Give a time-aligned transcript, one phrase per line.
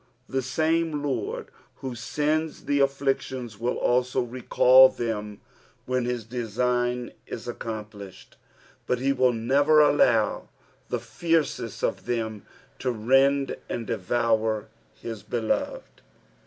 [0.27, 5.41] The same Lord who sends the afflictions will also recall them
[5.85, 8.35] when his design is accomplished,
[8.87, 10.49] but he will never allow
[10.89, 12.47] the fiercest of them
[12.79, 16.01] to rend and devour his beloved.